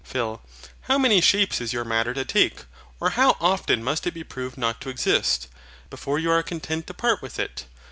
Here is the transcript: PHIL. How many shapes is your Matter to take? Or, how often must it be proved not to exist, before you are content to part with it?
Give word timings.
PHIL. 0.03 0.41
How 0.89 0.97
many 0.97 1.21
shapes 1.21 1.61
is 1.61 1.73
your 1.73 1.85
Matter 1.85 2.11
to 2.15 2.25
take? 2.25 2.65
Or, 2.99 3.11
how 3.11 3.37
often 3.39 3.83
must 3.83 4.07
it 4.07 4.15
be 4.15 4.23
proved 4.23 4.57
not 4.57 4.81
to 4.81 4.89
exist, 4.89 5.47
before 5.91 6.17
you 6.17 6.31
are 6.31 6.41
content 6.41 6.87
to 6.87 6.93
part 6.95 7.21
with 7.21 7.37
it? 7.39 7.65